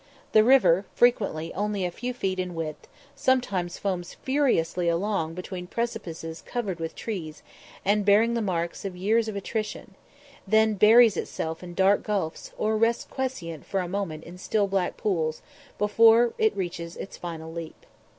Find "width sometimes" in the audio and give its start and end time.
2.55-3.77